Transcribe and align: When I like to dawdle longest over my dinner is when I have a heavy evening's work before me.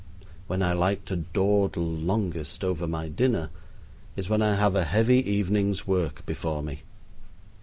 When 0.47 0.63
I 0.63 0.73
like 0.73 1.05
to 1.05 1.15
dawdle 1.15 1.83
longest 1.85 2.63
over 2.63 2.87
my 2.87 3.07
dinner 3.07 3.51
is 4.15 4.29
when 4.29 4.41
I 4.41 4.55
have 4.55 4.75
a 4.75 4.83
heavy 4.83 5.19
evening's 5.29 5.85
work 5.85 6.25
before 6.25 6.63
me. 6.63 6.81